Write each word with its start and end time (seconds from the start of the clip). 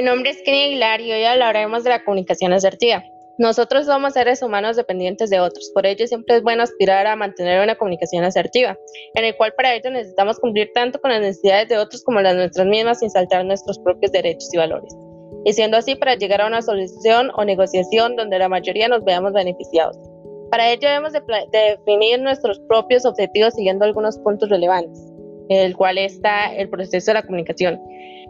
Mi 0.00 0.06
nombre 0.06 0.30
es 0.30 0.40
Kenny 0.40 0.62
Aguilar 0.62 1.02
y 1.02 1.12
hoy 1.12 1.24
hablaremos 1.24 1.84
de 1.84 1.90
la 1.90 2.02
comunicación 2.02 2.54
asertiva. 2.54 3.04
Nosotros 3.36 3.84
somos 3.84 4.14
seres 4.14 4.40
humanos 4.40 4.76
dependientes 4.76 5.28
de 5.28 5.40
otros, 5.40 5.70
por 5.74 5.84
ello 5.84 6.06
siempre 6.06 6.36
es 6.36 6.42
bueno 6.42 6.62
aspirar 6.62 7.06
a 7.06 7.16
mantener 7.16 7.62
una 7.62 7.74
comunicación 7.74 8.24
asertiva, 8.24 8.78
en 9.12 9.24
el 9.26 9.36
cual 9.36 9.52
para 9.54 9.74
ello 9.74 9.90
necesitamos 9.90 10.38
cumplir 10.38 10.70
tanto 10.72 10.98
con 11.02 11.10
las 11.10 11.20
necesidades 11.20 11.68
de 11.68 11.76
otros 11.76 12.02
como 12.02 12.22
las 12.22 12.34
nuestras 12.34 12.66
mismas 12.66 13.00
sin 13.00 13.10
saltar 13.10 13.44
nuestros 13.44 13.78
propios 13.80 14.10
derechos 14.10 14.48
y 14.54 14.56
valores, 14.56 14.96
y 15.44 15.52
siendo 15.52 15.76
así 15.76 15.94
para 15.96 16.14
llegar 16.14 16.40
a 16.40 16.46
una 16.46 16.62
solución 16.62 17.30
o 17.36 17.44
negociación 17.44 18.16
donde 18.16 18.38
la 18.38 18.48
mayoría 18.48 18.88
nos 18.88 19.04
veamos 19.04 19.34
beneficiados. 19.34 19.98
Para 20.50 20.70
ello 20.70 20.88
debemos 20.88 21.12
de, 21.12 21.20
definir 21.52 22.22
nuestros 22.22 22.58
propios 22.60 23.04
objetivos 23.04 23.52
siguiendo 23.52 23.84
algunos 23.84 24.16
puntos 24.20 24.48
relevantes, 24.48 25.09
el 25.58 25.76
cual 25.76 25.98
está 25.98 26.54
el 26.54 26.68
proceso 26.68 27.10
de 27.10 27.14
la 27.14 27.22
comunicación 27.22 27.80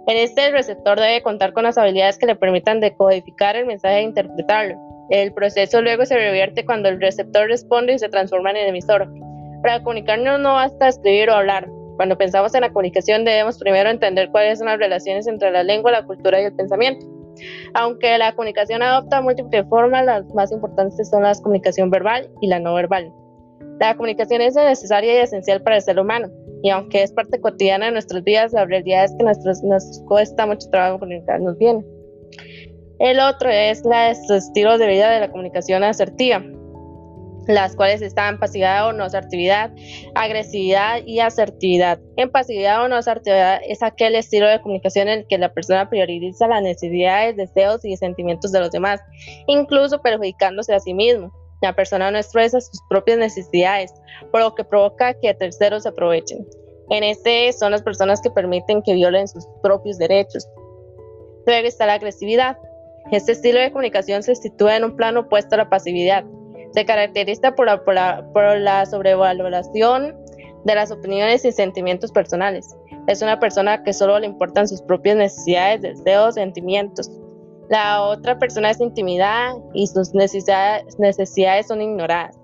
en 0.07 0.17
este, 0.17 0.47
el 0.47 0.53
receptor 0.53 0.99
debe 0.99 1.23
contar 1.23 1.53
con 1.53 1.65
las 1.65 1.79
habilidades 1.79 2.19
que 2.19 2.27
le 2.27 2.35
permitan 2.35 2.81
decodificar 2.81 3.55
el 3.55 3.67
mensaje 3.67 3.99
e 3.99 4.03
interpretarlo. 4.03 4.77
El 5.11 5.33
proceso 5.33 5.83
luego 5.83 6.07
se 6.07 6.17
revierte 6.17 6.65
cuando 6.65 6.89
el 6.89 7.01
receptor 7.01 7.49
responde 7.49 7.95
y 7.95 7.99
se 7.99 8.09
transforma 8.09 8.51
en 8.51 8.57
el 8.57 8.69
emisor. 8.69 9.13
Para 9.63 9.83
comunicarnos 9.83 10.41
no 10.41 10.55
basta 10.55 10.89
escribir 10.89 11.29
o 11.31 11.35
hablar. 11.35 11.69
Cuando 11.97 12.17
pensamos 12.17 12.55
en 12.55 12.63
la 12.63 12.71
comunicación 12.71 13.25
debemos 13.25 13.59
primero 13.59 13.91
entender 13.91 14.31
cuáles 14.31 14.59
son 14.59 14.69
las 14.69 14.79
relaciones 14.79 15.27
entre 15.27 15.51
la 15.51 15.63
lengua, 15.63 15.93
la 15.93 16.07
cultura 16.07 16.41
y 16.41 16.47
el 16.47 16.55
pensamiento. 16.55 17.07
Aunque 17.75 18.17
la 18.19 18.33
comunicación 18.35 18.83
adopta 18.83 19.21
múltiples 19.21 19.67
formas, 19.69 20.05
las 20.07 20.25
más 20.35 20.51
importantes 20.51 21.11
son 21.11 21.23
la 21.23 21.35
comunicación 21.35 21.91
verbal 21.91 22.31
y 22.41 22.49
la 22.49 22.59
no 22.59 22.75
verbal. 22.75 23.13
La 23.81 23.97
comunicación 23.97 24.43
es 24.43 24.55
necesaria 24.55 25.15
y 25.15 25.25
esencial 25.25 25.63
para 25.63 25.77
el 25.77 25.83
ser 25.83 25.99
humano, 25.99 26.29
y 26.63 26.69
aunque 26.69 27.03
es 27.03 27.13
parte 27.13 27.41
cotidiana 27.41 27.87
de 27.87 27.93
nuestras 27.93 28.23
vidas, 28.23 28.53
la 28.53 28.67
realidad 28.67 29.05
es 29.05 29.15
que 29.17 29.25
nuestros, 29.25 29.63
nos 29.63 30.03
cuesta 30.07 30.45
mucho 30.45 30.69
trabajo 30.71 30.99
comunicarnos 30.99 31.57
bien. 31.57 31.83
El 32.99 33.19
otro 33.21 33.49
es 33.49 33.83
la 33.87 34.11
estilo 34.11 34.77
de 34.77 34.87
vida 34.87 35.11
de 35.11 35.21
la 35.21 35.31
comunicación 35.31 35.83
asertiva, 35.83 36.45
las 37.47 37.75
cuales 37.75 38.03
están 38.03 38.39
pasividad 38.39 38.87
o 38.87 38.93
no 38.93 39.05
asertividad, 39.05 39.73
agresividad 40.15 40.99
y 41.07 41.21
asertividad. 41.21 41.99
En 42.17 42.31
pasividad 42.31 42.85
o 42.85 42.89
no 42.89 42.97
asertividad 42.97 43.61
es 43.67 43.83
aquel 43.83 44.15
estilo 44.15 44.47
de 44.47 44.61
comunicación 44.61 45.09
en 45.09 45.21
el 45.21 45.27
que 45.27 45.39
la 45.39 45.55
persona 45.55 45.89
prioriza 45.89 46.49
las 46.49 46.63
necesidades, 46.63 47.35
deseos 47.35 47.83
y 47.87 47.97
sentimientos 47.97 48.53
de 48.53 48.61
los 48.61 48.71
demás, 48.71 49.01
incluso 49.47 50.03
perjudicándose 50.03 50.75
a 50.75 50.81
sí 50.81 50.93
mismo. 50.93 51.33
La 51.61 51.75
persona 51.75 52.11
no 52.11 52.19
expresa 52.19 52.61
sus 52.61 52.81
propias 52.89 53.19
necesidades, 53.19 53.93
por 54.31 54.41
lo 54.41 54.55
que 54.55 54.65
provoca 54.65 55.15
que 55.15 55.35
terceros 55.35 55.83
se 55.83 55.91
aprovechen. 55.91 56.47
En 56.91 57.05
este 57.05 57.53
son 57.53 57.71
las 57.73 57.83
personas 57.83 58.21
que 58.21 58.31
permiten 58.31 58.83
que 58.83 58.95
violen 58.95 59.29
sus 59.29 59.47
propios 59.63 59.99
derechos. 59.99 60.49
Luego 61.47 61.69
está 61.69 61.87
la 61.87 61.95
agresividad. 61.95 62.59
Este 63.13 63.33
estilo 63.33 63.61
de 63.61 63.71
comunicación 63.71 64.23
se 64.23 64.35
sitúa 64.35 64.77
en 64.77 64.85
un 64.85 64.97
plano 64.97 65.21
opuesto 65.21 65.55
a 65.55 65.59
la 65.59 65.69
pasividad. 65.69 66.25
Se 66.73 66.85
caracteriza 66.85 67.55
por 67.55 67.67
la, 67.67 67.83
por 67.85 68.59
la 68.59 68.87
sobrevaloración 68.87 70.17
de 70.65 70.75
las 70.75 70.91
opiniones 70.91 71.45
y 71.45 71.53
sentimientos 71.53 72.13
personales. 72.13 72.75
Es 73.07 73.23
una 73.23 73.41
persona 73.41 73.83
que 73.83 73.93
solo 73.93 74.19
le 74.19 74.27
importan 74.27 74.69
sus 74.69 74.83
propias 74.83 75.17
necesidades, 75.17 75.83
deseos, 75.83 76.35
sentimientos. 76.35 77.11
La 77.71 78.03
otra 78.03 78.37
persona 78.37 78.71
es 78.71 78.81
intimidada 78.81 79.55
y 79.75 79.87
sus 79.87 80.13
necesidades, 80.13 80.99
necesidades 80.99 81.69
son 81.69 81.81
ignoradas. 81.81 82.37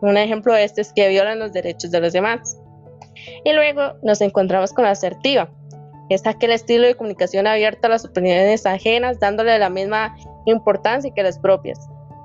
Un 0.00 0.16
ejemplo 0.16 0.54
de 0.54 0.62
esto 0.62 0.80
es 0.80 0.92
que 0.92 1.08
violan 1.08 1.40
los 1.40 1.52
derechos 1.52 1.90
de 1.90 2.00
los 2.00 2.12
demás. 2.12 2.56
Y 3.44 3.52
luego 3.52 3.94
nos 4.04 4.20
encontramos 4.20 4.72
con 4.72 4.84
la 4.84 4.92
asertiva. 4.92 5.50
Es 6.08 6.24
aquel 6.24 6.52
estilo 6.52 6.86
de 6.86 6.94
comunicación 6.94 7.48
abierta 7.48 7.88
a 7.88 7.90
las 7.90 8.04
opiniones 8.04 8.64
ajenas, 8.64 9.18
dándole 9.18 9.58
la 9.58 9.70
misma 9.70 10.16
importancia 10.46 11.12
que 11.12 11.24
las 11.24 11.40
propias. 11.40 11.80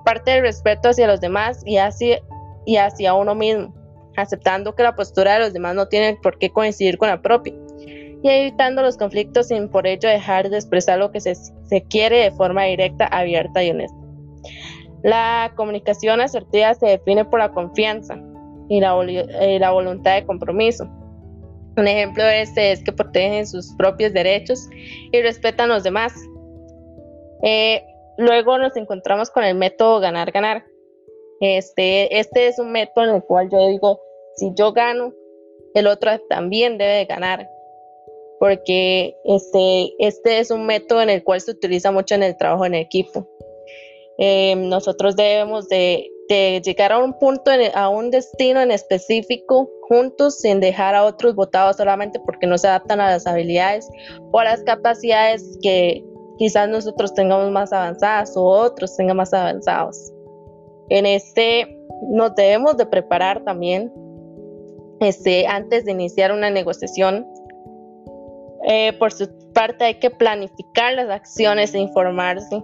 Parte 0.06 0.30
del 0.30 0.42
respeto 0.42 0.90
hacia 0.90 1.08
los 1.08 1.22
demás 1.22 1.64
y 1.66 1.78
hacia, 1.78 2.20
y 2.64 2.78
hacia 2.78 3.16
uno 3.16 3.34
mismo, 3.34 3.74
aceptando 4.18 4.76
que 4.76 4.84
la 4.84 4.96
postura 4.96 5.34
de 5.34 5.40
los 5.40 5.54
demás 5.54 5.74
no 5.74 5.88
tiene 5.88 6.20
por 6.22 6.38
qué 6.38 6.52
coincidir 6.52 7.00
con 7.00 7.10
la 7.10 7.24
propia 7.24 7.56
y 8.26 8.30
evitando 8.30 8.82
los 8.82 8.98
conflictos 8.98 9.50
sin 9.50 9.70
por 9.70 9.86
ello 9.86 10.10
dejar 10.10 10.50
de 10.50 10.58
expresar 10.58 10.98
lo 10.98 11.12
que 11.12 11.22
se, 11.22 11.36
quiere 11.92 12.24
de 12.24 12.32
forma 12.32 12.64
directa, 12.64 13.06
abierta 13.06 13.64
y 13.64 13.70
honesta. 13.70 13.96
La 15.04 15.54
comunicación 15.56 16.20
asertiva 16.22 16.74
se 16.74 16.88
define 16.88 17.26
por 17.26 17.38
la 17.38 17.52
confianza 17.52 18.20
y 18.68 18.82
la, 18.82 18.96
la 18.96 19.72
voluntad 19.72 20.16
de 20.16 20.26
compromiso. 20.26 20.86
Un 21.78 21.88
ejemplo 21.88 22.24
de 22.24 22.42
este 22.42 22.72
es 22.72 22.84
que 22.84 22.92
protegen 22.92 23.46
sus 23.46 23.76
propios 23.76 24.12
derechos 24.12 24.68
y 25.12 25.22
respetan 25.22 25.70
los 25.70 25.84
demás. 25.84 26.12
Eh, 27.44 27.84
luego 28.18 28.58
nos 28.58 28.76
encontramos 28.76 29.30
con 29.30 29.44
el 29.44 29.54
método 29.54 30.00
ganar-ganar. 30.00 30.66
Este, 31.42 32.18
este 32.18 32.48
es 32.48 32.58
un 32.58 32.72
método 32.72 33.06
en 33.06 33.16
el 33.18 33.24
cual 33.24 33.52
yo 33.52 33.68
digo, 33.68 34.00
si 34.38 34.52
yo 34.56 34.74
gano, 34.74 35.14
el 35.76 35.86
otro 35.86 36.10
también 36.28 36.80
debe 36.80 37.06
ganar 37.06 37.48
porque 38.40 39.16
este, 39.26 39.94
este 40.00 40.40
es 40.40 40.52
un 40.52 40.66
método 40.66 41.02
en 41.02 41.10
el 41.10 41.24
cual 41.24 41.42
se 41.42 41.52
utiliza 41.52 41.92
mucho 41.92 42.16
en 42.16 42.24
el 42.24 42.38
trabajo 42.38 42.66
en 42.66 42.76
equipo. 42.76 43.28
Em, 44.18 44.70
nosotros 44.70 45.16
debemos 45.16 45.68
de, 45.68 46.10
llegar 46.30 46.92
a 46.92 47.04
un 47.04 47.14
punto, 47.20 47.52
a 47.76 47.90
un 47.90 48.10
destino 48.10 48.62
en 48.62 48.72
específico 48.72 49.70
juntos 49.88 50.40
sin 50.40 50.60
dejar 50.60 50.96
a 50.96 51.04
otros 51.04 51.36
votados 51.36 51.78
solamente 51.78 52.20
porque 52.26 52.48
no 52.48 52.58
se 52.58 52.68
adaptan 52.68 53.00
a 53.00 53.12
las 53.12 53.28
habilidades 53.28 53.88
o 54.32 54.40
a 54.40 54.46
las 54.46 54.64
capacidades 54.64 55.60
que 55.62 56.04
quizás 56.40 56.68
nosotros 56.68 57.14
tengamos 57.14 57.52
más 57.52 57.72
avanzadas 57.72 58.36
o 58.36 58.44
otros 58.44 58.96
tengan 58.98 59.18
más 59.18 59.34
avanzados. 59.34 60.12
En 60.90 61.06
este 61.06 61.78
nos 62.10 62.34
debemos 62.36 62.78
de 62.78 62.86
preparar 62.88 63.44
también 63.44 63.92
este, 65.02 65.46
antes 65.48 65.86
de 65.86 65.92
iniciar 65.92 66.32
una 66.32 66.50
negociación 66.50 67.26
eh, 68.68 68.94
por 68.94 69.12
su 69.12 69.30
parte 69.54 69.86
hay 69.86 69.96
que 69.96 70.10
planificar 70.10 70.94
las 70.94 71.10
acciones 71.10 71.74
e 71.74 71.80
informarse, 71.80 72.64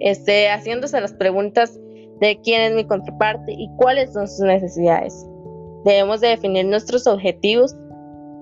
este, 0.00 0.48
haciéndose 0.48 1.00
las 1.00 1.12
preguntas 1.14 1.78
de 2.20 2.40
quién 2.42 2.62
es 2.62 2.74
mi 2.74 2.84
contraparte 2.86 3.52
y 3.52 3.68
cuáles 3.76 4.12
son 4.12 4.28
sus 4.28 4.40
necesidades. 4.40 5.26
Debemos 5.84 6.20
de 6.20 6.28
definir 6.28 6.66
nuestros 6.66 7.06
objetivos, 7.06 7.74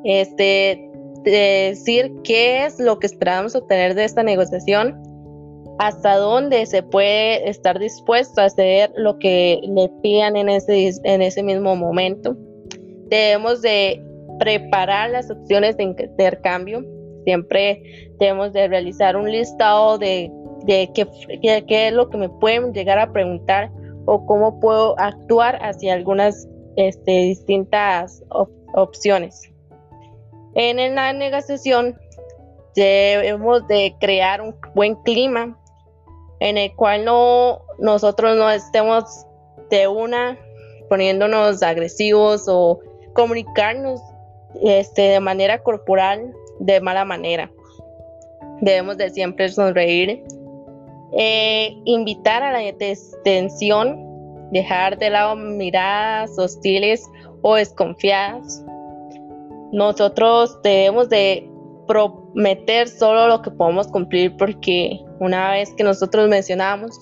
este, 0.04 0.90
decir 1.24 2.12
qué 2.22 2.66
es 2.66 2.78
lo 2.78 2.98
que 2.98 3.06
esperamos 3.06 3.54
obtener 3.54 3.94
de 3.94 4.04
esta 4.04 4.22
negociación, 4.22 5.00
hasta 5.78 6.16
dónde 6.16 6.66
se 6.66 6.82
puede 6.82 7.48
estar 7.48 7.78
dispuesto 7.78 8.42
a 8.42 8.44
hacer 8.44 8.92
lo 8.96 9.18
que 9.18 9.58
le 9.62 9.88
pidan 10.02 10.36
en 10.36 10.50
ese, 10.50 10.92
en 11.04 11.22
ese 11.22 11.42
mismo 11.42 11.74
momento. 11.76 12.36
Debemos 13.08 13.62
de 13.62 14.00
preparar 14.42 15.10
las 15.10 15.30
opciones 15.30 15.76
de 15.76 15.84
intercambio. 15.84 16.84
Siempre 17.24 17.80
debemos 18.18 18.52
de 18.52 18.66
realizar 18.66 19.16
un 19.16 19.30
listado 19.30 19.98
de, 19.98 20.32
qué, 20.66 21.06
es 21.68 21.92
lo 21.92 22.10
que 22.10 22.18
me 22.18 22.28
pueden 22.28 22.72
llegar 22.72 22.98
a 22.98 23.12
preguntar 23.12 23.70
o 24.06 24.26
cómo 24.26 24.58
puedo 24.58 24.98
actuar 24.98 25.60
hacia 25.62 25.94
algunas 25.94 26.48
este, 26.74 27.12
distintas 27.12 28.24
opciones. 28.74 29.48
En 30.54 30.94
la 30.96 31.12
negociación 31.12 31.96
debemos 32.74 33.64
de 33.68 33.94
crear 34.00 34.40
un 34.40 34.56
buen 34.74 34.96
clima 35.04 35.56
en 36.40 36.58
el 36.58 36.74
cual 36.74 37.04
no 37.04 37.62
nosotros 37.78 38.36
no 38.36 38.50
estemos 38.50 39.04
de 39.70 39.86
una 39.86 40.36
poniéndonos 40.88 41.62
agresivos 41.62 42.46
o 42.48 42.80
comunicarnos 43.14 44.00
este, 44.62 45.02
de 45.02 45.20
manera 45.20 45.62
corporal 45.62 46.32
de 46.58 46.80
mala 46.80 47.04
manera. 47.04 47.50
Debemos 48.60 48.96
de 48.96 49.10
siempre 49.10 49.48
sonreír, 49.48 50.22
eh, 51.12 51.76
invitar 51.84 52.42
a 52.42 52.52
la 52.52 52.58
detención, 52.58 53.98
dejar 54.52 54.98
de 54.98 55.10
lado 55.10 55.36
miradas 55.36 56.38
hostiles 56.38 57.08
o 57.42 57.56
desconfiadas. 57.56 58.64
Nosotros 59.72 60.58
debemos 60.62 61.08
de 61.08 61.48
prometer 61.86 62.88
solo 62.88 63.26
lo 63.26 63.42
que 63.42 63.50
podemos 63.50 63.88
cumplir 63.88 64.36
porque 64.36 65.00
una 65.18 65.50
vez 65.52 65.72
que 65.74 65.84
nosotros 65.84 66.28
mencionamos 66.28 66.98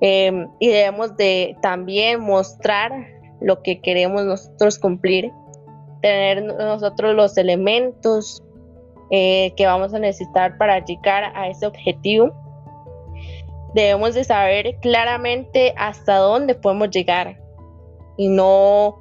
em, 0.00 0.48
y 0.58 0.68
debemos 0.68 1.16
de 1.16 1.56
también 1.62 2.20
mostrar 2.20 2.92
lo 3.40 3.62
que 3.62 3.80
queremos 3.80 4.24
nosotros 4.24 4.78
cumplir 4.78 5.30
tener 6.02 6.42
nosotros 6.42 7.14
los 7.14 7.36
elementos 7.38 8.42
eh, 9.10 9.52
que 9.56 9.66
vamos 9.66 9.94
a 9.94 9.98
necesitar 9.98 10.58
para 10.58 10.84
llegar 10.84 11.32
a 11.34 11.48
ese 11.48 11.66
objetivo. 11.66 12.32
Debemos 13.74 14.14
de 14.14 14.24
saber 14.24 14.76
claramente 14.80 15.72
hasta 15.78 16.16
dónde 16.16 16.54
podemos 16.54 16.90
llegar 16.90 17.40
y 18.18 18.28
no 18.28 19.00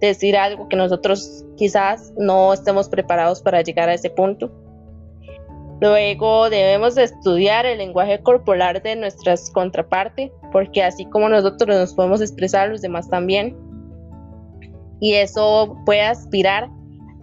decir 0.00 0.36
algo 0.36 0.68
que 0.68 0.76
nosotros 0.76 1.44
quizás 1.56 2.12
no 2.16 2.52
estemos 2.52 2.88
preparados 2.88 3.40
para 3.42 3.62
llegar 3.62 3.88
a 3.88 3.94
ese 3.94 4.10
punto. 4.10 4.50
Luego 5.80 6.48
debemos 6.48 6.96
estudiar 6.96 7.66
el 7.66 7.78
lenguaje 7.78 8.20
corporal 8.20 8.80
de 8.82 8.94
nuestras 8.94 9.50
contrapartes, 9.50 10.30
porque 10.52 10.82
así 10.82 11.06
como 11.06 11.28
nosotros 11.28 11.76
nos 11.76 11.94
podemos 11.94 12.20
expresar, 12.20 12.68
los 12.68 12.82
demás 12.82 13.08
también. 13.08 13.56
Y 15.02 15.14
eso 15.14 15.76
puede 15.84 16.02
aspirar 16.02 16.70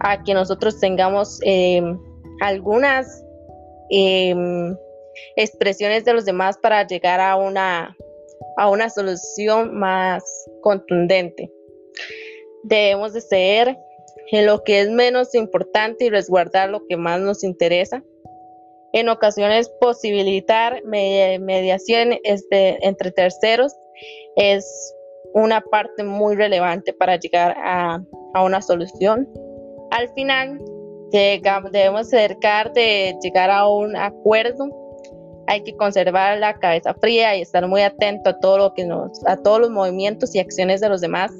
a 0.00 0.22
que 0.22 0.34
nosotros 0.34 0.78
tengamos 0.78 1.38
em, 1.42 1.98
algunas 2.42 3.24
em, 3.88 4.76
expresiones 5.36 6.04
de 6.04 6.12
los 6.12 6.26
demás 6.26 6.58
para 6.58 6.86
llegar 6.86 7.20
a 7.20 7.36
una, 7.36 7.96
a 8.58 8.68
una 8.68 8.90
solución 8.90 9.78
más 9.78 10.22
contundente. 10.60 11.50
Debemos 12.64 13.14
de 13.14 13.22
ser 13.22 13.78
en 14.30 14.44
lo 14.44 14.62
que 14.62 14.80
es 14.80 14.90
menos 14.90 15.34
importante 15.34 16.04
y 16.04 16.10
resguardar 16.10 16.68
lo 16.68 16.86
que 16.86 16.98
más 16.98 17.18
nos 17.18 17.42
interesa 17.42 18.04
en 18.92 19.08
ocasiones 19.08 19.70
posibilitar 19.80 20.82
mediación 20.84 22.18
este, 22.24 22.86
entre 22.86 23.12
terceros 23.12 23.74
es 24.36 24.94
una 25.34 25.60
parte 25.60 26.04
muy 26.04 26.36
relevante 26.36 26.92
para 26.92 27.16
llegar 27.16 27.56
a, 27.58 28.02
una 28.34 28.62
solución. 28.62 29.28
Al 29.90 30.08
final, 30.14 30.58
debemos 31.10 32.02
acercar 32.02 32.72
de 32.72 33.16
llegar 33.22 33.50
a 33.50 33.66
un 33.68 33.96
acuerdo. 33.96 34.68
Hay 35.46 35.62
que 35.64 35.76
conservar 35.76 36.38
la 36.38 36.54
cabeza 36.54 36.94
fría 36.94 37.36
y 37.36 37.42
estar 37.42 37.66
muy 37.66 37.82
atento 37.82 38.30
a 38.30 38.38
todo 38.38 38.58
lo 38.58 38.74
que 38.74 38.86
nos, 38.86 39.24
a 39.26 39.36
todos 39.36 39.60
los 39.60 39.70
movimientos 39.70 40.34
y 40.34 40.38
acciones 40.38 40.80
de 40.80 40.88
los 40.88 41.00
demás. 41.00 41.32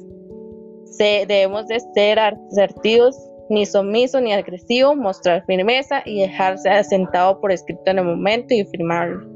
debemos 0.97 1.67
de 1.67 1.79
ser 1.95 2.19
asertivos 2.19 3.15
ni 3.49 3.65
sumiso 3.65 4.21
ni 4.21 4.33
agresivo, 4.33 4.95
mostrar 4.95 5.45
firmeza 5.45 6.01
y 6.05 6.21
dejarse 6.21 6.69
asentado 6.69 7.39
por 7.41 7.51
escrito 7.51 7.83
en 7.87 7.99
el 7.99 8.05
momento 8.05 8.53
y 8.53 8.63
firmarlo. 8.65 9.30